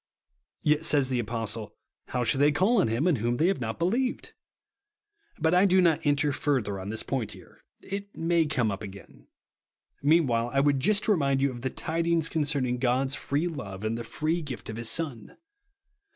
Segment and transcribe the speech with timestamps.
[0.63, 1.75] Yet says the Apostle,
[2.07, 4.31] "How shall they call on him in whom they have not believed V
[5.37, 7.61] But I do not enter further on this point here.
[7.83, 9.27] It may come up again.
[10.03, 13.93] Meanwdiile, T w^ould just remind you of the tidings con cerning God's free love, in
[13.93, 15.37] the free gift of 1 lis Son.